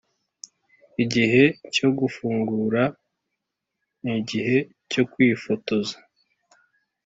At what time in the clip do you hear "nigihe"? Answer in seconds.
4.03-4.57